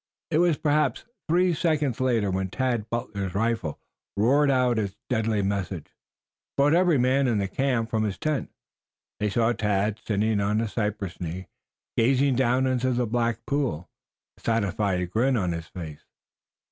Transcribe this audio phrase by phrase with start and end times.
[0.31, 3.79] It was perhaps three seconds later when Tad Butler's rifle,
[4.17, 5.95] roaring out its deadly message,
[6.57, 8.49] brought every man in the camp from his tent.
[9.19, 11.49] They saw Tad sitting on a cypress knee,
[11.95, 13.91] gazing down into the black pool,
[14.39, 16.03] a satisfied grin on his face.